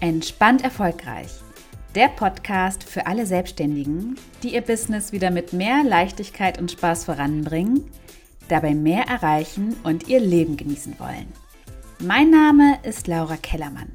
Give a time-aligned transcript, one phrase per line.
[0.00, 1.28] Entspannt erfolgreich.
[1.96, 4.14] Der Podcast für alle Selbstständigen,
[4.44, 7.90] die ihr Business wieder mit mehr Leichtigkeit und Spaß voranbringen,
[8.46, 11.26] dabei mehr erreichen und ihr Leben genießen wollen.
[11.98, 13.90] Mein Name ist Laura Kellermann.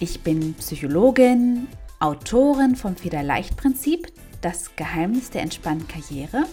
[0.00, 1.68] Ich bin Psychologin,
[2.00, 4.08] Autorin vom Federleicht-Prinzip,
[4.40, 6.44] das Geheimnis der entspannten Karriere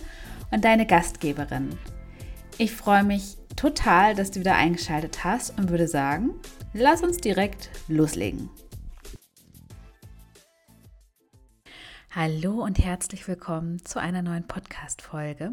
[0.52, 1.70] und deine Gastgeberin.
[2.60, 6.30] Ich freue mich total, dass du wieder eingeschaltet hast und würde sagen,
[6.74, 8.52] lass uns direkt loslegen.
[12.20, 15.52] Hallo und herzlich willkommen zu einer neuen Podcast-Folge.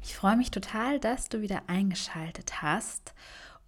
[0.00, 3.14] Ich freue mich total, dass du wieder eingeschaltet hast.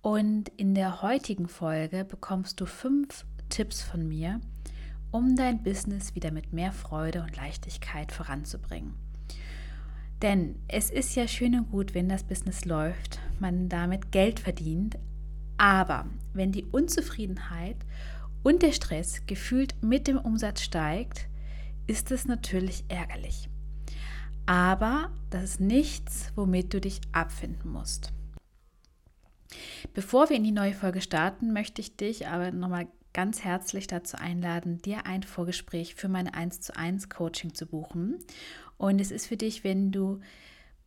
[0.01, 4.41] Und in der heutigen Folge bekommst du fünf Tipps von mir,
[5.11, 8.95] um dein Business wieder mit mehr Freude und Leichtigkeit voranzubringen.
[10.23, 14.97] Denn es ist ja schön und gut, wenn das Business läuft, man damit Geld verdient,
[15.59, 17.79] aber wenn die Unzufriedenheit
[18.45, 21.27] und der Stress gefühlt mit dem Umsatz steigt,
[21.87, 23.49] ist es natürlich ärgerlich.
[24.47, 28.13] Aber das ist nichts, womit du dich abfinden musst.
[29.95, 34.17] Bevor wir in die neue Folge starten, möchte ich dich aber nochmal ganz herzlich dazu
[34.17, 38.19] einladen, dir ein Vorgespräch für mein 1 zu 1 Coaching zu buchen.
[38.77, 40.21] Und es ist für dich, wenn du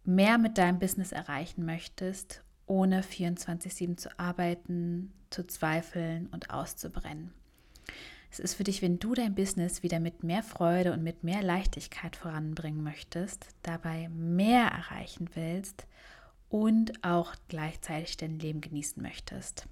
[0.05, 7.33] mehr mit deinem Business erreichen möchtest, ohne 24-7 zu arbeiten, zu zweifeln und auszubrennen.
[8.34, 11.44] Es ist für dich, wenn du dein Business wieder mit mehr Freude und mit mehr
[11.44, 15.86] Leichtigkeit voranbringen möchtest, dabei mehr erreichen willst
[16.50, 19.67] und auch gleichzeitig dein Leben genießen möchtest.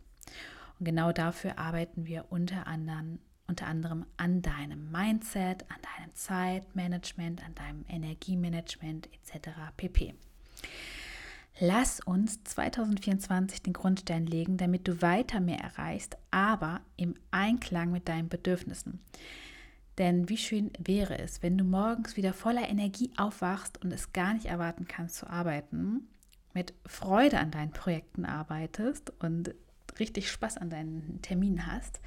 [0.78, 3.17] Und genau dafür arbeiten wir unter anderem,
[3.48, 9.50] unter anderem an deinem Mindset, an deinem Zeitmanagement, an deinem Energiemanagement etc.
[9.76, 10.14] pp.
[11.64, 18.09] Lass uns 2024 den Grundstein legen, damit du weiter mehr erreichst, aber im Einklang mit
[18.09, 19.00] deinen Bedürfnissen.
[20.00, 24.33] Denn wie schön wäre es, wenn du morgens wieder voller Energie aufwachst und es gar
[24.33, 26.08] nicht erwarten kannst zu arbeiten,
[26.55, 29.54] mit Freude an deinen Projekten arbeitest und
[30.00, 32.02] richtig Spaß an deinen Terminen hast,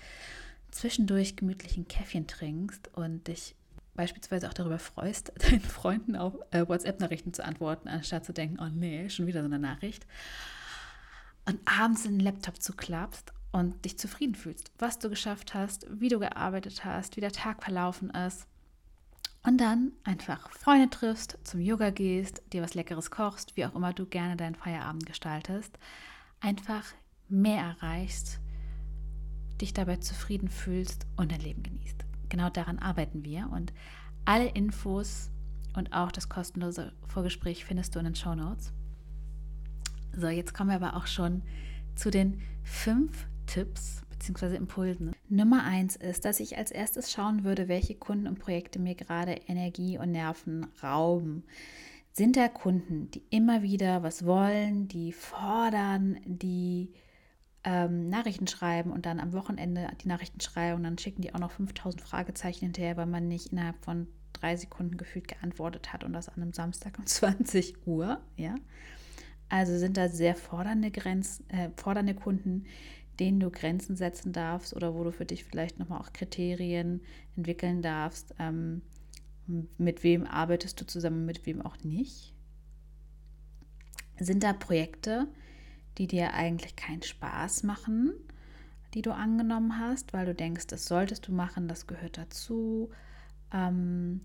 [0.72, 3.54] zwischendurch gemütlichen Käffchen trinkst und dich
[3.94, 8.69] beispielsweise auch darüber freust, deinen Freunden auf äh, WhatsApp-Nachrichten zu antworten, anstatt zu denken, oh
[8.72, 10.06] nee, schon wieder so eine Nachricht.
[11.47, 15.87] Und abends in den Laptop zu klappst und dich zufrieden fühlst, was du geschafft hast,
[15.91, 18.47] wie du gearbeitet hast, wie der Tag verlaufen ist.
[19.47, 23.93] Und dann einfach Freunde triffst, zum Yoga gehst, dir was Leckeres kochst, wie auch immer
[23.93, 25.78] du gerne deinen Feierabend gestaltest.
[26.41, 26.84] Einfach
[27.28, 28.41] mehr erreichst,
[29.61, 32.05] dich dabei zufrieden fühlst und dein Leben genießt.
[32.34, 33.72] Genau daran arbeiten wir und
[34.24, 35.30] alle Infos
[35.76, 38.72] und auch das kostenlose Vorgespräch findest du in den Show Notes.
[40.16, 41.42] So, jetzt kommen wir aber auch schon
[41.94, 44.56] zu den fünf Tipps bzw.
[44.56, 45.12] Impulsen.
[45.28, 49.34] Nummer eins ist, dass ich als erstes schauen würde, welche Kunden und Projekte mir gerade
[49.46, 51.44] Energie und Nerven rauben.
[52.10, 56.94] Sind da Kunden, die immer wieder was wollen, die fordern, die
[57.64, 61.38] ähm, Nachrichten schreiben und dann am Wochenende die Nachrichten schreiben und dann schicken die auch
[61.38, 66.12] noch 5000 Fragezeichen hinterher, weil man nicht innerhalb von drei Sekunden gefühlt geantwortet hat und
[66.12, 68.54] das an einem Samstag um 20 Uhr, ja.
[69.48, 72.64] Also sind da sehr fordernde Grenzen, äh, fordernde Kunden,
[73.20, 77.00] denen du Grenzen setzen darfst oder wo du für dich vielleicht nochmal auch Kriterien
[77.36, 78.82] entwickeln darfst, ähm,
[79.78, 82.34] mit wem arbeitest du zusammen, mit wem auch nicht.
[84.19, 85.28] Sind da Projekte,
[85.99, 88.12] die dir eigentlich keinen Spaß machen,
[88.94, 92.91] die du angenommen hast, weil du denkst, das solltest du machen, das gehört dazu.
[93.53, 94.21] Ähm,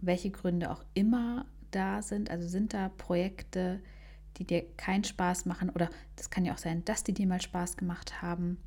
[0.00, 3.80] welche Gründe auch immer da sind, also sind da Projekte,
[4.36, 7.40] die dir keinen Spaß machen oder das kann ja auch sein, dass die dir mal
[7.40, 8.58] Spaß gemacht haben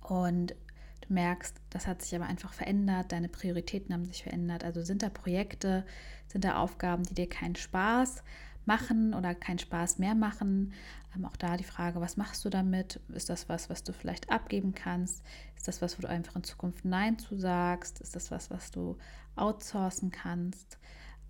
[0.00, 0.54] und
[1.02, 4.64] du merkst, das hat sich aber einfach verändert, deine Prioritäten haben sich verändert.
[4.64, 5.84] Also sind da Projekte,
[6.26, 8.22] sind da Aufgaben, die dir keinen Spaß
[8.66, 10.72] machen oder keinen Spaß mehr machen.
[11.14, 13.00] Ähm, auch da die Frage, was machst du damit?
[13.08, 15.22] Ist das was, was du vielleicht abgeben kannst?
[15.56, 18.00] Ist das was, wo du einfach in Zukunft Nein zu sagst?
[18.00, 18.96] Ist das was, was du
[19.36, 20.78] outsourcen kannst?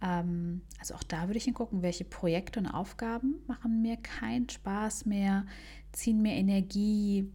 [0.02, 5.06] Ähm, also auch da würde ich hingucken, welche Projekte und Aufgaben machen mir keinen Spaß
[5.06, 5.46] mehr,
[5.93, 7.32] ziehen mir Energie,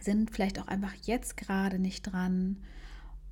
[0.00, 2.58] sind vielleicht auch einfach jetzt gerade nicht dran.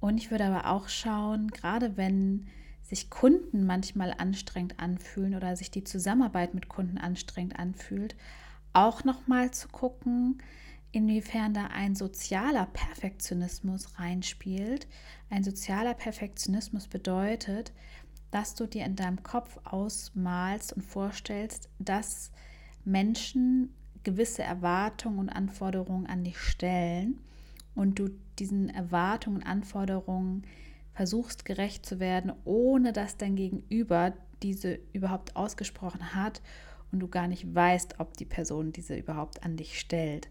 [0.00, 2.46] Und ich würde aber auch schauen, gerade wenn
[2.88, 8.16] sich Kunden manchmal anstrengend anfühlen oder sich die Zusammenarbeit mit Kunden anstrengend anfühlt,
[8.72, 10.42] auch nochmal zu gucken,
[10.92, 14.86] inwiefern da ein sozialer Perfektionismus reinspielt.
[15.30, 17.72] Ein sozialer Perfektionismus bedeutet,
[18.30, 22.30] dass du dir in deinem Kopf ausmalst und vorstellst, dass
[22.84, 23.74] Menschen
[24.04, 27.18] gewisse Erwartungen und Anforderungen an dich stellen
[27.74, 30.44] und du diesen Erwartungen, Anforderungen
[30.96, 36.40] versuchst gerecht zu werden, ohne dass dein Gegenüber diese überhaupt ausgesprochen hat
[36.90, 40.28] und du gar nicht weißt, ob die Person diese überhaupt an dich stellt.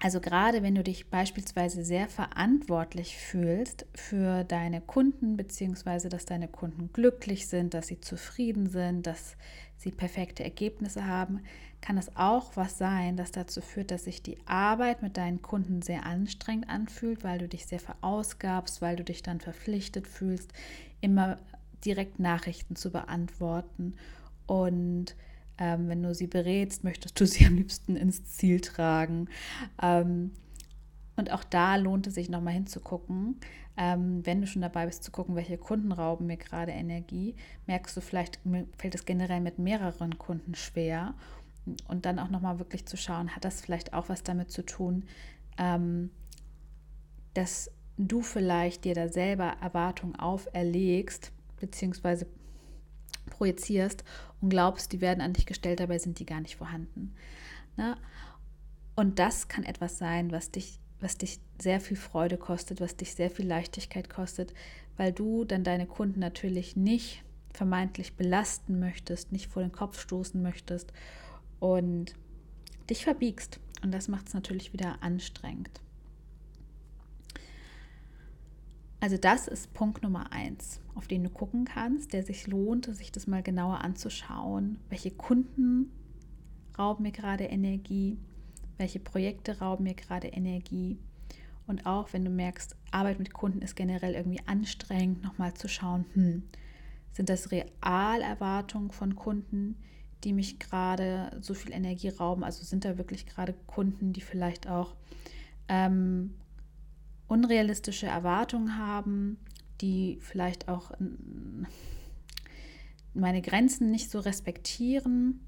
[0.00, 6.46] Also gerade wenn du dich beispielsweise sehr verantwortlich fühlst für deine Kunden, beziehungsweise dass deine
[6.46, 9.36] Kunden glücklich sind, dass sie zufrieden sind, dass
[9.76, 11.40] sie perfekte Ergebnisse haben,
[11.80, 15.82] kann es auch was sein, das dazu führt, dass sich die Arbeit mit deinen Kunden
[15.82, 20.52] sehr anstrengend anfühlt, weil du dich sehr verausgabst, weil du dich dann verpflichtet fühlst,
[21.00, 21.38] immer
[21.84, 23.94] direkt Nachrichten zu beantworten.
[24.46, 25.16] Und
[25.58, 29.28] ähm, wenn du sie berätst, möchtest du sie am liebsten ins Ziel tragen.
[29.82, 30.32] Ähm,
[31.16, 33.40] und auch da lohnt es sich nochmal hinzugucken.
[33.76, 37.34] Ähm, wenn du schon dabei bist, zu gucken, welche Kunden rauben mir gerade Energie,
[37.66, 38.40] merkst du vielleicht,
[38.76, 41.14] fällt es generell mit mehreren Kunden schwer.
[41.86, 45.04] Und dann auch nochmal wirklich zu schauen, hat das vielleicht auch was damit zu tun,
[45.58, 46.10] ähm,
[47.34, 52.26] dass du vielleicht dir da selber Erwartungen auferlegst, beziehungsweise
[53.28, 54.04] projizierst
[54.40, 57.14] und glaubst, die werden an dich gestellt, dabei sind die gar nicht vorhanden.
[57.76, 57.96] Ne?
[58.96, 63.14] Und das kann etwas sein, was dich, was dich sehr viel Freude kostet, was dich
[63.14, 64.52] sehr viel Leichtigkeit kostet,
[64.96, 67.22] weil du dann deine Kunden natürlich nicht
[67.52, 70.92] vermeintlich belasten möchtest, nicht vor den Kopf stoßen möchtest
[71.60, 72.14] und
[72.90, 73.60] dich verbiegst.
[73.82, 75.80] Und das macht es natürlich wieder anstrengend.
[79.00, 83.12] Also das ist Punkt Nummer eins, auf den du gucken kannst, der sich lohnt, sich
[83.12, 84.78] das mal genauer anzuschauen.
[84.88, 85.92] Welche Kunden
[86.76, 88.18] rauben mir gerade Energie?
[88.76, 90.98] Welche Projekte rauben mir gerade Energie?
[91.68, 96.06] Und auch wenn du merkst, Arbeit mit Kunden ist generell irgendwie anstrengend, nochmal zu schauen,
[96.14, 96.42] hm,
[97.12, 99.76] sind das Realerwartungen von Kunden,
[100.24, 102.42] die mich gerade so viel Energie rauben?
[102.42, 104.94] Also sind da wirklich gerade Kunden, die vielleicht auch
[105.68, 106.34] ähm,
[107.28, 109.38] unrealistische Erwartungen haben,
[109.80, 110.90] die vielleicht auch
[113.14, 115.40] meine Grenzen nicht so respektieren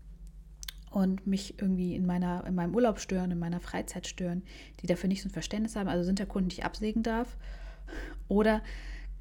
[0.90, 4.42] und mich irgendwie in, meiner, in meinem Urlaub stören, in meiner Freizeit stören,
[4.80, 5.88] die dafür nicht so ein Verständnis haben.
[5.88, 7.36] Also sind da Kunden, die ich absägen darf.
[8.28, 8.62] Oder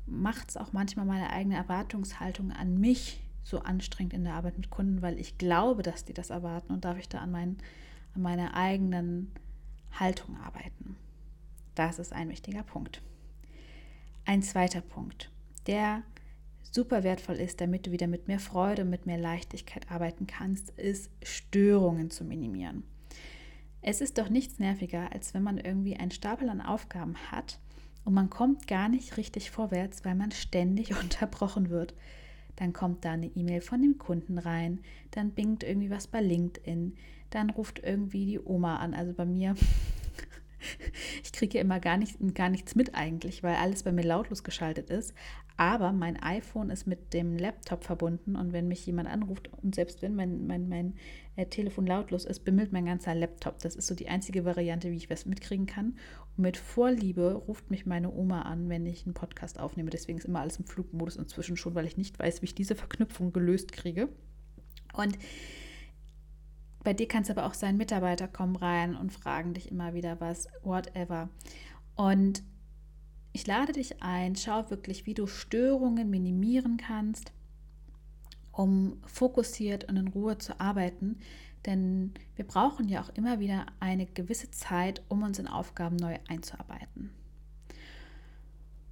[0.05, 4.69] macht es auch manchmal meine eigene Erwartungshaltung an mich so anstrengend in der Arbeit mit
[4.69, 7.57] Kunden, weil ich glaube, dass die das erwarten und darf ich da an, mein,
[8.15, 9.31] an meiner eigenen
[9.91, 10.95] Haltung arbeiten.
[11.79, 13.01] Das ist ein wichtiger Punkt.
[14.25, 15.31] Ein zweiter Punkt,
[15.65, 16.03] der
[16.73, 20.71] super wertvoll ist, damit du wieder mit mehr Freude und mit mehr Leichtigkeit arbeiten kannst,
[20.71, 22.83] ist Störungen zu minimieren.
[23.81, 27.59] Es ist doch nichts nerviger, als wenn man irgendwie einen Stapel an Aufgaben hat
[28.03, 31.93] und man kommt gar nicht richtig vorwärts, weil man ständig unterbrochen wird.
[32.57, 34.81] Dann kommt da eine E-Mail von dem Kunden rein,
[35.11, 36.97] dann bingt irgendwie was bei LinkedIn,
[37.29, 38.93] dann ruft irgendwie die Oma an.
[38.93, 39.55] Also bei mir
[41.23, 44.43] ich kriege ja immer gar, nicht, gar nichts mit eigentlich, weil alles bei mir lautlos
[44.43, 45.13] geschaltet ist.
[45.57, 50.01] Aber mein iPhone ist mit dem Laptop verbunden und wenn mich jemand anruft und selbst
[50.01, 50.93] wenn mein, mein, mein
[51.35, 53.59] äh, Telefon lautlos ist, bimmelt mein ganzer Laptop.
[53.59, 55.97] Das ist so die einzige Variante, wie ich was mitkriegen kann.
[56.37, 59.89] Und mit Vorliebe ruft mich meine Oma an, wenn ich einen Podcast aufnehme.
[59.89, 62.75] Deswegen ist immer alles im Flugmodus inzwischen schon, weil ich nicht weiß, wie ich diese
[62.75, 64.07] Verknüpfung gelöst kriege.
[64.93, 65.17] Und
[66.83, 70.19] bei dir kann es aber auch sein, Mitarbeiter kommen rein und fragen dich immer wieder
[70.21, 71.29] was, whatever.
[71.95, 72.41] Und
[73.33, 77.31] ich lade dich ein, schau wirklich, wie du Störungen minimieren kannst,
[78.51, 81.19] um fokussiert und in Ruhe zu arbeiten.
[81.65, 86.17] Denn wir brauchen ja auch immer wieder eine gewisse Zeit, um uns in Aufgaben neu
[86.27, 87.11] einzuarbeiten.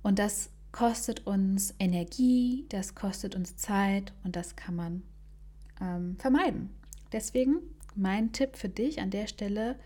[0.04, 5.04] Und das kostet uns Energie, das kostet uns Zeit und das kann man
[5.82, 6.70] ähm, vermeiden.
[7.12, 7.62] Deswegen
[7.98, 9.78] mein Tipp für dich an der Stelle,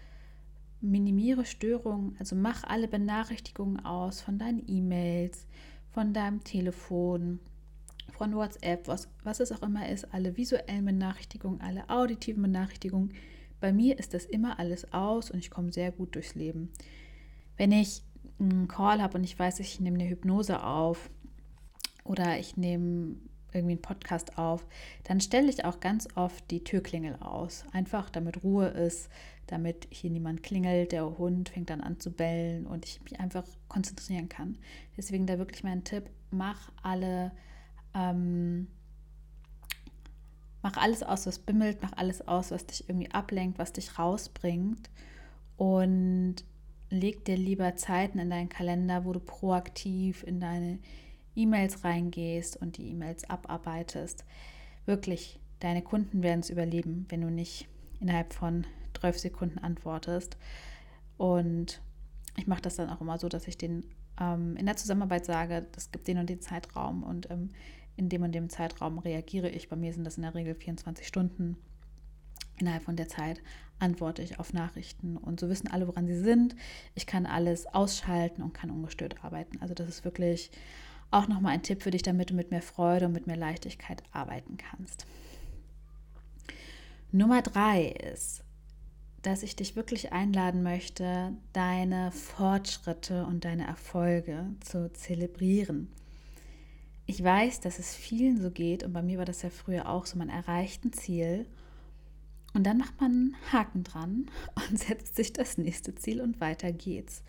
[0.81, 5.47] minimiere Störungen, also mach alle Benachrichtigungen aus von deinen E-Mails,
[5.89, 7.39] von deinem Telefon,
[8.11, 13.13] von WhatsApp, was, was es auch immer ist, alle visuellen Benachrichtigungen, alle auditiven Benachrichtigungen.
[13.59, 16.69] Bei mir ist das immer alles aus und ich komme sehr gut durchs Leben.
[17.57, 18.03] Wenn ich
[18.39, 21.09] einen Call habe und ich weiß, ich nehme eine Hypnose auf
[22.03, 23.15] oder ich nehme
[23.53, 24.65] irgendwie einen Podcast auf,
[25.03, 27.65] dann stelle ich auch ganz oft die Türklingel aus.
[27.73, 29.09] Einfach damit Ruhe ist,
[29.47, 33.43] damit hier niemand klingelt, der Hund fängt dann an zu bellen und ich mich einfach
[33.67, 34.57] konzentrieren kann.
[34.97, 37.31] Deswegen da wirklich mein Tipp, mach alle,
[37.93, 38.67] ähm,
[40.61, 44.89] mach alles aus, was bimmelt, mach alles aus, was dich irgendwie ablenkt, was dich rausbringt
[45.57, 46.35] und
[46.89, 50.79] leg dir lieber Zeiten in deinen Kalender, wo du proaktiv in deine
[51.35, 54.25] E-Mails reingehst und die E-Mails abarbeitest.
[54.85, 57.67] Wirklich, deine Kunden werden es überleben, wenn du nicht
[57.99, 58.65] innerhalb von
[58.99, 60.37] 12 Sekunden antwortest.
[61.17, 61.81] Und
[62.37, 63.85] ich mache das dann auch immer so, dass ich den
[64.19, 67.49] ähm, in der Zusammenarbeit sage, es gibt den und den Zeitraum und ähm,
[67.95, 69.69] in dem und dem Zeitraum reagiere ich.
[69.69, 71.57] Bei mir sind das in der Regel 24 Stunden.
[72.57, 73.41] Innerhalb von der Zeit
[73.79, 76.55] antworte ich auf Nachrichten und so wissen alle, woran sie sind.
[76.93, 79.59] Ich kann alles ausschalten und kann ungestört arbeiten.
[79.61, 80.51] Also das ist wirklich
[81.11, 84.01] auch nochmal ein Tipp für dich, damit du mit mehr Freude und mit mehr Leichtigkeit
[84.11, 85.05] arbeiten kannst.
[87.11, 88.43] Nummer drei ist,
[89.21, 95.89] dass ich dich wirklich einladen möchte, deine Fortschritte und deine Erfolge zu zelebrieren.
[97.05, 100.05] Ich weiß, dass es vielen so geht und bei mir war das ja früher auch
[100.05, 101.45] so, man erreicht ein Ziel
[102.53, 104.31] und dann macht man einen Haken dran
[104.69, 107.23] und setzt sich das nächste Ziel und weiter geht's.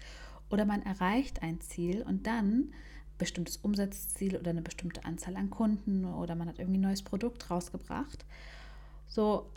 [0.50, 2.72] Oder man erreicht ein Ziel und dann
[3.22, 7.48] bestimmtes Umsatzziel oder eine bestimmte Anzahl an Kunden oder man hat irgendwie ein neues Produkt
[7.50, 8.26] rausgebracht.
[9.06, 9.48] So,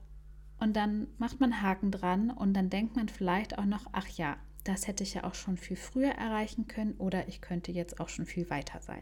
[0.60, 4.38] und dann macht man Haken dran und dann denkt man vielleicht auch noch, ach ja,
[4.66, 8.10] das hätte ich ja auch schon viel früher erreichen können oder ich könnte jetzt auch
[8.10, 9.02] schon viel weiter sein.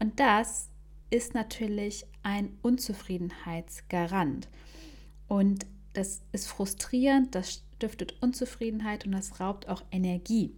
[0.00, 0.70] Und das
[1.10, 4.48] ist natürlich ein Unzufriedenheitsgarant.
[5.28, 10.52] Und das ist frustrierend, das stiftet Unzufriedenheit und das raubt auch Energie.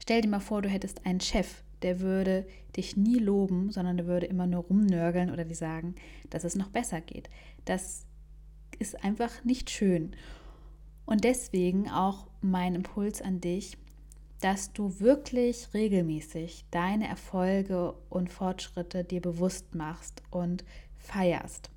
[0.00, 4.06] Stell dir mal vor, du hättest einen Chef, der würde dich nie loben, sondern der
[4.06, 5.94] würde immer nur rumnörgeln oder dir sagen,
[6.30, 7.30] dass es noch besser geht.
[7.64, 8.06] Das
[8.78, 10.14] ist einfach nicht schön.
[11.06, 13.78] Und deswegen auch mein Impuls an dich,
[14.40, 20.64] dass du wirklich regelmäßig deine Erfolge und Fortschritte dir bewusst machst und
[20.96, 21.70] feierst.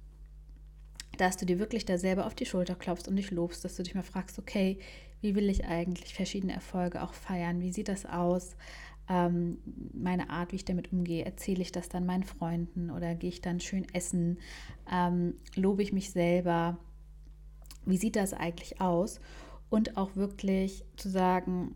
[1.18, 3.84] Dass du dir wirklich da selber auf die Schulter klopfst und dich lobst, dass du
[3.84, 4.80] dich mal fragst, okay,
[5.22, 7.62] wie will ich eigentlich verschiedene Erfolge auch feiern?
[7.62, 8.56] Wie sieht das aus?
[9.10, 9.58] Ähm,
[9.94, 13.42] meine Art, wie ich damit umgehe, erzähle ich das dann meinen Freunden oder gehe ich
[13.42, 14.40] dann schön essen,
[14.92, 16.78] ähm, lobe ich mich selber,
[17.86, 19.20] wie sieht das eigentlich aus?
[19.70, 21.76] Und auch wirklich zu sagen,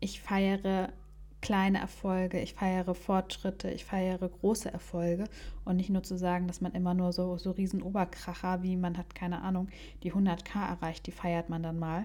[0.00, 0.92] ich feiere
[1.40, 5.24] kleine Erfolge, ich feiere Fortschritte, ich feiere große Erfolge
[5.64, 8.98] und nicht nur zu sagen, dass man immer nur so, so riesen Oberkracher, wie man
[8.98, 9.68] hat, keine Ahnung,
[10.02, 12.04] die 100k erreicht, die feiert man dann mal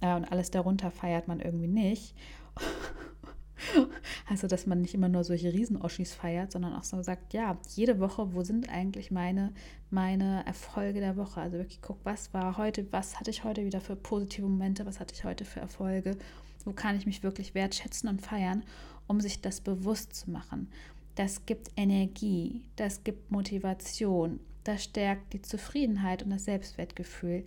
[0.00, 2.14] äh, und alles darunter feiert man irgendwie nicht.
[4.28, 8.00] Also, dass man nicht immer nur solche Riesenoschis feiert, sondern auch so sagt, ja, jede
[8.00, 9.52] Woche, wo sind eigentlich meine,
[9.90, 11.40] meine Erfolge der Woche?
[11.40, 15.00] Also wirklich guck, was war heute, was hatte ich heute wieder für positive Momente, was
[15.00, 16.16] hatte ich heute für Erfolge,
[16.64, 18.64] wo kann ich mich wirklich wertschätzen und feiern,
[19.06, 20.68] um sich das bewusst zu machen.
[21.14, 27.44] Das gibt Energie, das gibt Motivation, das stärkt die Zufriedenheit und das Selbstwertgefühl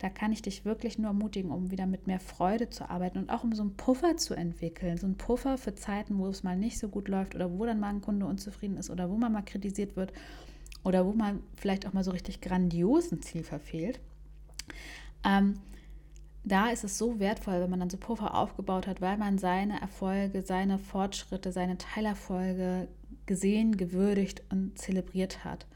[0.00, 3.30] da kann ich dich wirklich nur ermutigen, um wieder mit mehr Freude zu arbeiten und
[3.30, 4.96] auch um so einen Puffer zu entwickeln.
[4.96, 7.80] So einen Puffer für Zeiten, wo es mal nicht so gut läuft oder wo dann
[7.80, 10.14] mal ein Kunde unzufrieden ist oder wo man mal kritisiert wird
[10.84, 14.00] oder wo man vielleicht auch mal so richtig grandios ein Ziel verfehlt.
[15.22, 15.60] Ähm,
[16.44, 19.82] da ist es so wertvoll, wenn man dann so Puffer aufgebaut hat, weil man seine
[19.82, 22.88] Erfolge, seine Fortschritte, seine Teilerfolge
[23.26, 25.66] gesehen, gewürdigt und zelebriert hat.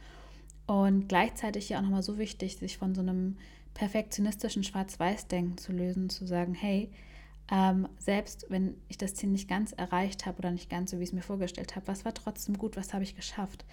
[0.66, 3.36] Und gleichzeitig ja auch nochmal so wichtig, sich von so einem
[3.74, 6.90] perfektionistischen Schwarz-Weiß-Denken zu lösen, zu sagen, hey,
[7.50, 11.02] ähm, selbst wenn ich das Ziel nicht ganz erreicht habe oder nicht ganz so, wie
[11.02, 13.66] ich es mir vorgestellt habe, was war trotzdem gut, was habe ich geschafft?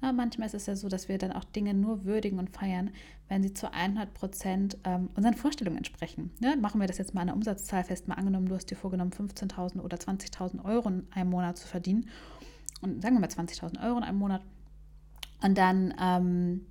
[0.00, 2.90] Na, manchmal ist es ja so, dass wir dann auch Dinge nur würdigen und feiern,
[3.28, 6.30] wenn sie zu 100 Prozent ähm, unseren Vorstellungen entsprechen.
[6.40, 8.76] Ja, machen wir das jetzt mal an der Umsatzzahl fest, mal angenommen, du hast dir
[8.76, 12.08] vorgenommen, 15.000 oder 20.000 Euro in einem Monat zu verdienen.
[12.82, 14.42] Und sagen wir mal 20.000 Euro in einem Monat.
[15.42, 16.66] Und dann ähm,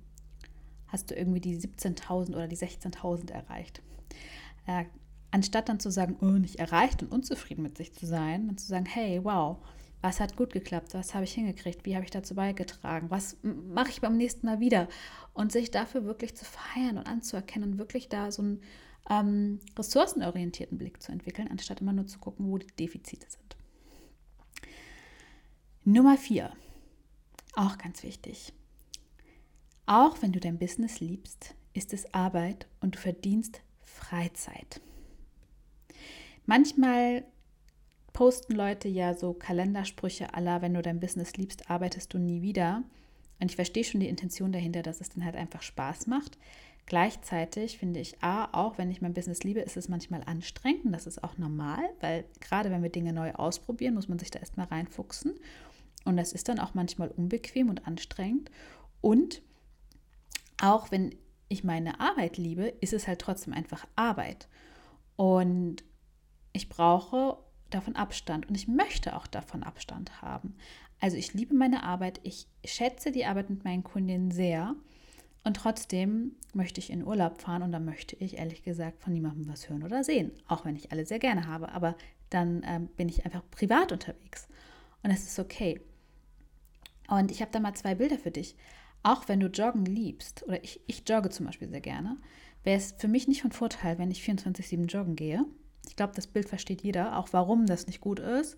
[0.88, 3.82] hast du irgendwie die 17.000 oder die 16.000 erreicht.
[4.66, 4.84] Äh,
[5.30, 8.66] anstatt dann zu sagen, oh, nicht erreicht und unzufrieden mit sich zu sein, dann zu
[8.66, 9.58] sagen, hey, wow,
[10.00, 13.90] was hat gut geklappt, was habe ich hingekriegt, wie habe ich dazu beigetragen, was mache
[13.90, 14.88] ich beim nächsten Mal wieder
[15.32, 18.60] und sich dafür wirklich zu feiern und anzuerkennen und wirklich da so einen
[19.10, 23.56] ähm, ressourcenorientierten Blick zu entwickeln, anstatt immer nur zu gucken, wo die Defizite sind.
[25.84, 26.52] Nummer vier,
[27.54, 28.52] auch ganz wichtig.
[29.86, 34.80] Auch wenn du dein Business liebst, ist es Arbeit und du verdienst Freizeit.
[36.44, 37.24] Manchmal
[38.12, 42.82] posten Leute ja so Kalendersprüche aller, wenn du dein Business liebst, arbeitest du nie wieder.
[43.38, 46.36] Und ich verstehe schon die Intention dahinter, dass es dann halt einfach Spaß macht.
[46.86, 51.06] Gleichzeitig finde ich, A, auch wenn ich mein Business liebe, ist es manchmal anstrengend das
[51.06, 54.66] ist auch normal, weil gerade wenn wir Dinge neu ausprobieren, muss man sich da erstmal
[54.66, 55.34] reinfuchsen.
[56.04, 58.50] Und das ist dann auch manchmal unbequem und anstrengend.
[59.00, 59.42] Und
[60.60, 61.14] auch wenn
[61.48, 64.48] ich meine Arbeit liebe, ist es halt trotzdem einfach Arbeit.
[65.16, 65.84] Und
[66.52, 67.38] ich brauche
[67.70, 70.56] davon Abstand und ich möchte auch davon Abstand haben.
[71.00, 74.74] Also ich liebe meine Arbeit, ich schätze die Arbeit mit meinen Kundinnen sehr
[75.44, 79.48] und trotzdem möchte ich in Urlaub fahren und da möchte ich ehrlich gesagt von niemandem
[79.48, 81.68] was hören oder sehen, auch wenn ich alle sehr gerne habe.
[81.70, 81.96] Aber
[82.30, 84.48] dann ähm, bin ich einfach privat unterwegs.
[85.02, 85.80] Und es ist okay.
[87.08, 88.56] Und ich habe da mal zwei Bilder für dich.
[89.06, 92.16] Auch wenn du Joggen liebst, oder ich, ich jogge zum Beispiel sehr gerne,
[92.64, 95.44] wäre es für mich nicht von Vorteil, wenn ich 24-7 joggen gehe.
[95.88, 98.56] Ich glaube, das Bild versteht jeder, auch warum das nicht gut ist.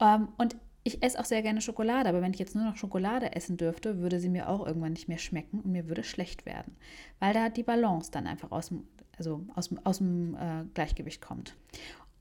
[0.00, 3.36] Ähm, und ich esse auch sehr gerne Schokolade, aber wenn ich jetzt nur noch Schokolade
[3.36, 6.74] essen dürfte, würde sie mir auch irgendwann nicht mehr schmecken und mir würde schlecht werden,
[7.20, 8.84] weil da die Balance dann einfach aus dem,
[9.18, 11.54] also aus, aus dem äh, Gleichgewicht kommt.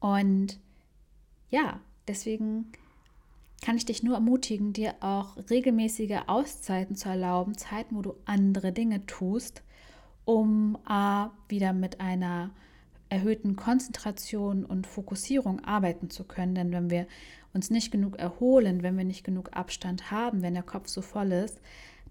[0.01, 0.59] Und
[1.47, 2.73] ja, deswegen
[3.65, 8.71] kann ich dich nur ermutigen, dir auch regelmäßige Auszeiten zu erlauben, Zeiten, wo du andere
[8.71, 9.63] Dinge tust,
[10.23, 12.51] um A, wieder mit einer
[13.09, 16.53] erhöhten Konzentration und Fokussierung arbeiten zu können.
[16.53, 17.07] Denn wenn wir
[17.55, 21.31] uns nicht genug erholen, wenn wir nicht genug Abstand haben, wenn der Kopf so voll
[21.31, 21.59] ist,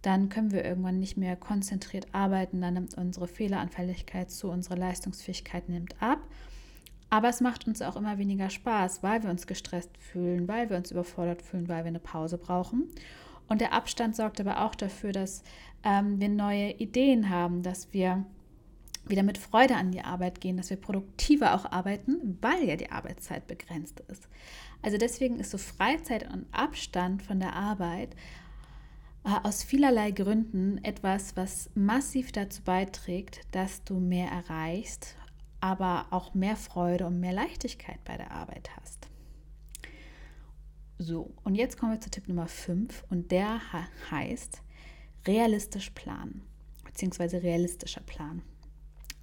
[0.03, 5.69] dann können wir irgendwann nicht mehr konzentriert arbeiten, dann nimmt unsere Fehleranfälligkeit zu, unsere Leistungsfähigkeit
[5.69, 6.19] nimmt ab.
[7.15, 10.77] Aber es macht uns auch immer weniger Spaß, weil wir uns gestresst fühlen, weil wir
[10.77, 12.91] uns überfordert fühlen, weil wir eine Pause brauchen.
[13.47, 15.45] Und der Abstand sorgt aber auch dafür, dass
[15.85, 18.25] ähm, wir neue Ideen haben, dass wir
[19.07, 22.91] wieder mit Freude an die Arbeit gehen, dass wir produktiver auch arbeiten, weil ja die
[22.91, 24.27] Arbeitszeit begrenzt ist.
[24.83, 28.17] Also deswegen ist so Freizeit und Abstand von der Arbeit
[29.25, 35.15] äh, aus vielerlei Gründen etwas, was massiv dazu beiträgt, dass du mehr erreichst,
[35.65, 39.09] aber auch mehr Freude und mehr Leichtigkeit bei der Arbeit hast.
[40.99, 43.63] So, und jetzt kommen wir zu Tipp Nummer 5 und der
[44.11, 44.61] heißt
[45.27, 46.43] realistisch planen,
[46.85, 48.43] beziehungsweise realistischer Plan.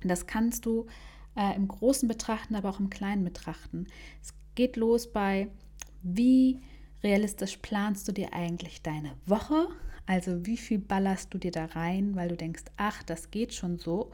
[0.03, 0.87] Das kannst du
[1.35, 3.85] äh, im Großen betrachten, aber auch im Kleinen betrachten.
[4.19, 5.47] Es geht los bei,
[6.01, 6.59] wie
[7.03, 9.67] realistisch planst du dir eigentlich deine Woche?
[10.07, 13.77] Also wie viel ballerst du dir da rein, weil du denkst, ach, das geht schon
[13.77, 14.11] so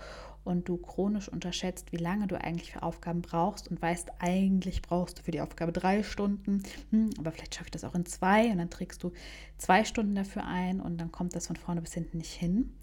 [0.47, 5.19] und du chronisch unterschätzt, wie lange du eigentlich für Aufgaben brauchst und weißt, eigentlich brauchst
[5.19, 8.49] du für die Aufgabe drei Stunden, hm, aber vielleicht schaffe ich das auch in zwei
[8.49, 9.11] und dann trägst du
[9.57, 12.73] zwei Stunden dafür ein und dann kommt das von vorne bis hinten nicht hin.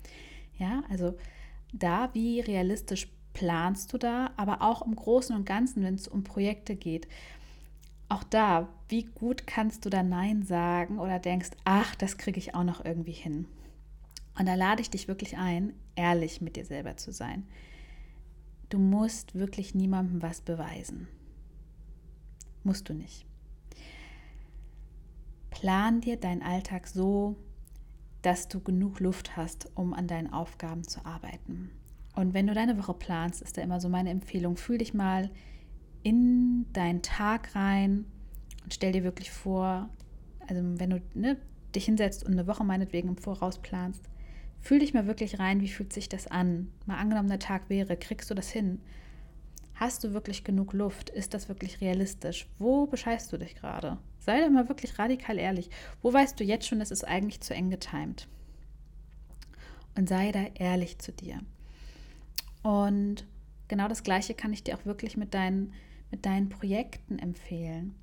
[0.59, 1.16] Ja, also
[1.72, 6.22] da, wie realistisch planst du da, aber auch im Großen und Ganzen, wenn es um
[6.22, 7.09] Projekte geht.
[8.09, 12.55] Auch da, wie gut kannst du da Nein sagen oder denkst, ach, das kriege ich
[12.55, 13.46] auch noch irgendwie hin.
[14.38, 17.47] Und da lade ich dich wirklich ein, ehrlich mit dir selber zu sein.
[18.68, 21.09] Du musst wirklich niemandem was beweisen.
[22.64, 23.27] Musst du nicht.
[25.51, 27.37] Plan dir deinen Alltag so,
[28.23, 31.70] dass du genug Luft hast, um an deinen Aufgaben zu arbeiten.
[32.16, 35.31] Und wenn du deine Woche planst, ist da immer so meine Empfehlung, fühl dich mal
[36.03, 38.07] in deinen Tag rein
[38.62, 39.88] und stell dir wirklich vor,
[40.47, 41.37] also wenn du ne,
[41.75, 44.09] dich hinsetzt und eine Woche meinetwegen im Voraus planst,
[44.64, 46.72] fühl dich mal wirklich rein, wie fühlt sich das an?
[46.87, 48.81] Mal angenommen, der Tag wäre, kriegst du das hin?
[49.74, 51.11] Hast du wirklich genug Luft?
[51.11, 52.48] Ist das wirklich realistisch?
[52.59, 53.98] Wo bescheißt du dich gerade?
[54.20, 55.68] Sei da mal wirklich radikal ehrlich.
[56.00, 58.27] Wo weißt du jetzt schon, es ist eigentlich zu eng getimt?
[59.96, 61.40] Und sei da ehrlich zu dir.
[62.62, 63.27] Und
[63.68, 65.74] genau das Gleiche kann ich dir auch wirklich mit deinen,
[66.11, 67.94] mit deinen Projekten empfehlen.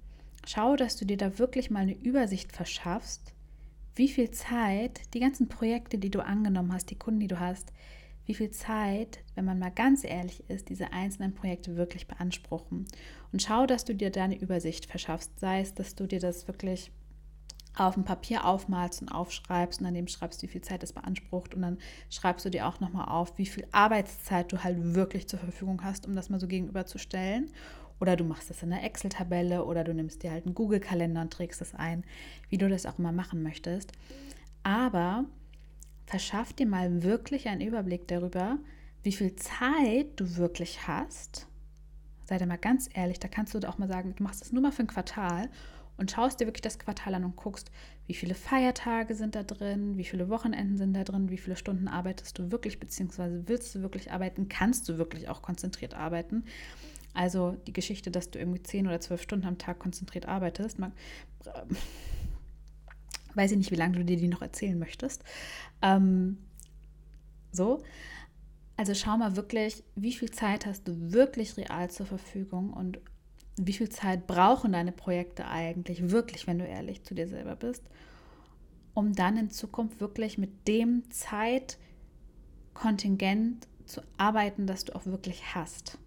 [0.45, 3.33] Schau, dass du dir da wirklich mal eine Übersicht verschaffst,
[3.95, 7.71] wie viel Zeit die ganzen Projekte, die du angenommen hast, die Kunden, die du hast,
[8.25, 12.85] wie viel Zeit, wenn man mal ganz ehrlich ist, diese einzelnen Projekte wirklich beanspruchen.
[13.31, 16.47] Und schau, dass du dir da eine Übersicht verschaffst, sei es, dass du dir das
[16.47, 16.91] wirklich
[17.75, 21.61] auf dem Papier aufmalst und aufschreibst und an schreibst, wie viel Zeit es beansprucht und
[21.61, 21.77] dann
[22.09, 26.05] schreibst du dir auch nochmal auf, wie viel Arbeitszeit du halt wirklich zur Verfügung hast,
[26.05, 27.49] um das mal so gegenüberzustellen.
[28.01, 31.31] Oder du machst das in einer Excel-Tabelle oder du nimmst dir halt einen Google-Kalender und
[31.31, 32.03] trägst das ein,
[32.49, 33.91] wie du das auch immer machen möchtest.
[34.63, 35.25] Aber
[36.07, 38.57] verschaff dir mal wirklich einen Überblick darüber,
[39.03, 41.47] wie viel Zeit du wirklich hast.
[42.25, 44.63] Sei da mal ganz ehrlich, da kannst du auch mal sagen, du machst das nur
[44.63, 45.49] mal für ein Quartal
[45.97, 47.69] und schaust dir wirklich das Quartal an und guckst,
[48.07, 51.87] wie viele Feiertage sind da drin, wie viele Wochenenden sind da drin, wie viele Stunden
[51.87, 56.45] arbeitest du wirklich, beziehungsweise willst du wirklich arbeiten, kannst du wirklich auch konzentriert arbeiten.
[57.13, 60.93] Also die Geschichte, dass du irgendwie zehn oder zwölf Stunden am Tag konzentriert arbeitest, man,
[63.33, 65.23] Weiß ich nicht, wie lange du dir die noch erzählen möchtest.
[65.81, 66.37] Ähm,
[67.51, 67.81] so.
[68.77, 72.99] Also schau mal wirklich, wie viel Zeit hast du wirklich real zur Verfügung und
[73.57, 77.83] wie viel Zeit brauchen deine Projekte eigentlich wirklich, wenn du ehrlich zu dir selber bist,
[78.93, 85.99] um dann in Zukunft wirklich mit dem Zeitkontingent zu arbeiten, das du auch wirklich hast.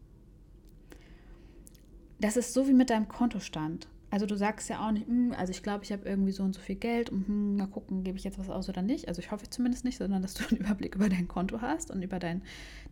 [2.25, 3.87] Das ist so wie mit deinem Kontostand.
[4.11, 6.55] Also du sagst ja auch nicht, hm, also ich glaube, ich habe irgendwie so und
[6.55, 9.09] so viel Geld und hm, mal gucken, gebe ich jetzt was aus oder nicht.
[9.09, 12.01] Also ich hoffe zumindest nicht, sondern dass du einen Überblick über dein Konto hast und
[12.01, 12.41] über dein,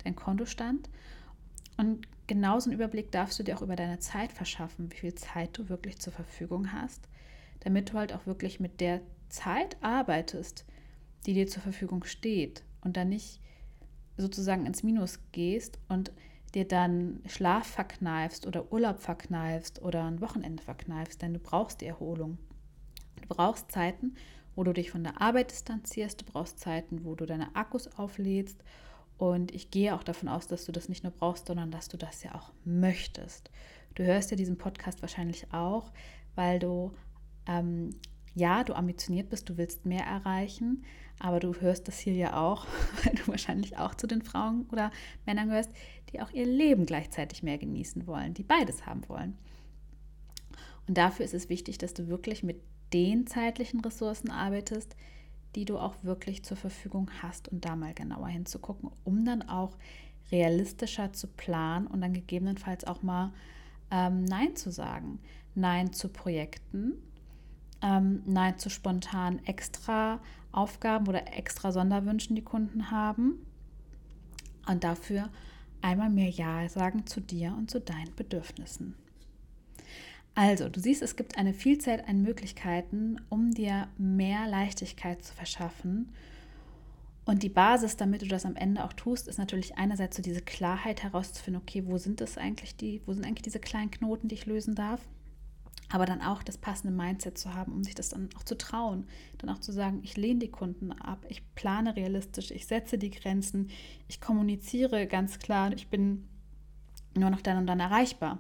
[0.05, 0.90] dein Kontostand.
[1.79, 5.57] Und genauso einen Überblick darfst du dir auch über deine Zeit verschaffen, wie viel Zeit
[5.57, 7.09] du wirklich zur Verfügung hast,
[7.61, 10.66] damit du halt auch wirklich mit der Zeit arbeitest,
[11.25, 13.40] die dir zur Verfügung steht und dann nicht
[14.18, 16.12] sozusagen ins Minus gehst und
[16.54, 21.86] dir dann Schlaf verkneifst oder Urlaub verkneifst oder ein Wochenende verkneifst, denn du brauchst die
[21.86, 22.38] Erholung.
[23.20, 24.14] Du brauchst Zeiten,
[24.54, 28.62] wo du dich von der Arbeit distanzierst, du brauchst Zeiten, wo du deine Akkus auflädst
[29.16, 31.96] und ich gehe auch davon aus, dass du das nicht nur brauchst, sondern dass du
[31.96, 33.50] das ja auch möchtest.
[33.94, 35.92] Du hörst ja diesen Podcast wahrscheinlich auch,
[36.34, 36.92] weil du
[37.46, 37.90] ähm,
[38.34, 40.84] ja, du ambitioniert bist, du willst mehr erreichen,
[41.18, 42.66] aber du hörst das hier ja auch,
[43.04, 44.90] weil du wahrscheinlich auch zu den Frauen oder
[45.26, 45.70] Männern gehörst,
[46.12, 49.37] die auch ihr Leben gleichzeitig mehr genießen wollen, die beides haben wollen.
[50.87, 52.61] Und dafür ist es wichtig, dass du wirklich mit
[52.92, 54.96] den zeitlichen Ressourcen arbeitest,
[55.55, 59.77] die du auch wirklich zur Verfügung hast und da mal genauer hinzugucken, um dann auch
[60.31, 63.33] realistischer zu planen und dann gegebenenfalls auch mal
[63.90, 65.20] ähm, Nein zu sagen.
[65.55, 66.94] Nein zu Projekten,
[67.83, 70.20] ähm, Nein zu spontan extra
[70.51, 73.44] Aufgaben oder extra Sonderwünschen, die Kunden haben.
[74.66, 75.29] Und dafür
[75.83, 78.95] einmal mehr Ja sagen zu dir und zu deinen Bedürfnissen.
[80.35, 86.12] Also, du siehst, es gibt eine Vielzahl an Möglichkeiten, um dir mehr Leichtigkeit zu verschaffen.
[87.25, 90.40] Und die Basis, damit du das am Ende auch tust, ist natürlich einerseits so diese
[90.40, 94.35] Klarheit herauszufinden, okay, wo sind es eigentlich die, wo sind eigentlich diese kleinen Knoten, die
[94.35, 95.01] ich lösen darf?
[95.92, 99.07] Aber dann auch das passende Mindset zu haben, um sich das dann auch zu trauen,
[99.38, 103.11] dann auch zu sagen, ich lehne die Kunden ab, ich plane realistisch, ich setze die
[103.11, 103.68] Grenzen,
[104.09, 106.26] ich kommuniziere ganz klar, ich bin
[107.14, 108.38] nur noch dann und dann erreichbar.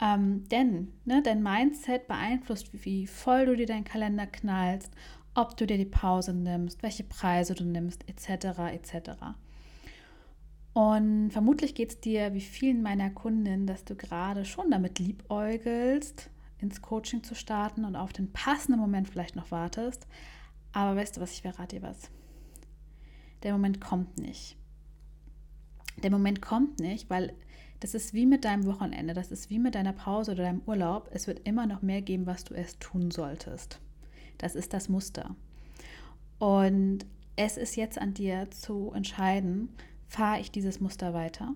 [0.00, 4.92] Ähm, denn ne, dein Mindset beeinflusst, wie voll du dir deinen Kalender knallst,
[5.34, 8.58] ob du dir die Pause nimmst, welche Preise du nimmst, etc.
[8.72, 9.10] etc.
[10.74, 16.28] Und vermutlich geht es dir wie vielen meiner Kundinnen, dass du gerade schon damit liebäugelst,
[16.60, 20.06] ins Coaching zu starten und auf den passenden Moment vielleicht noch wartest.
[20.72, 22.10] Aber weißt du was, ich verrate dir was.
[23.42, 24.56] Der Moment kommt nicht.
[26.02, 27.34] Der Moment kommt nicht, weil
[27.80, 31.08] das ist wie mit deinem Wochenende, das ist wie mit deiner Pause oder deinem Urlaub.
[31.12, 33.80] Es wird immer noch mehr geben, was du erst tun solltest.
[34.36, 35.34] Das ist das Muster.
[36.38, 39.68] Und es ist jetzt an dir zu entscheiden,
[40.08, 41.54] fahre ich dieses Muster weiter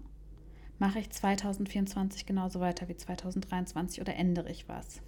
[0.82, 5.00] Mache ich 2024 genauso weiter wie 2023 oder ändere ich was?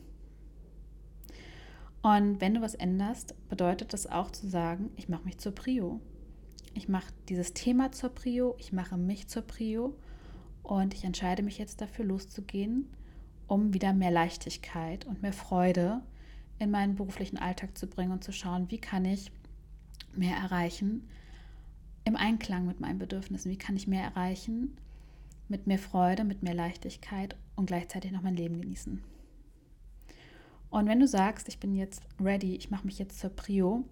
[2.00, 6.00] Und wenn du was änderst, bedeutet das auch zu sagen, ich mache mich zur Prio.
[6.74, 9.96] Ich mache dieses Thema zur Prio, ich mache mich zur Prio
[10.62, 12.88] und ich entscheide mich jetzt dafür loszugehen,
[13.48, 16.02] um wieder mehr Leichtigkeit und mehr Freude
[16.60, 19.32] in meinen beruflichen Alltag zu bringen und zu schauen, wie kann ich
[20.14, 21.08] mehr erreichen
[22.04, 24.76] im Einklang mit meinen Bedürfnissen, wie kann ich mehr erreichen
[25.54, 29.00] mit mehr Freude, mit mehr Leichtigkeit und gleichzeitig noch mein Leben genießen.
[30.68, 33.84] Und wenn du sagst, ich bin jetzt ready, ich mache mich jetzt zur Prio,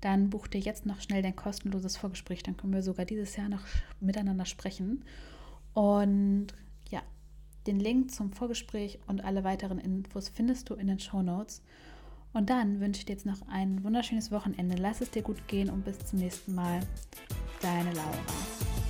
[0.00, 2.42] dann buch dir jetzt noch schnell dein kostenloses Vorgespräch.
[2.42, 3.60] Dann können wir sogar dieses Jahr noch
[4.00, 5.04] miteinander sprechen.
[5.74, 6.46] Und
[6.88, 7.02] ja,
[7.66, 11.60] den Link zum Vorgespräch und alle weiteren Infos findest du in den Show Notes.
[12.32, 14.76] Und dann wünsche ich dir jetzt noch ein wunderschönes Wochenende.
[14.76, 16.80] Lass es dir gut gehen und bis zum nächsten Mal.
[17.60, 18.81] Deine Laura.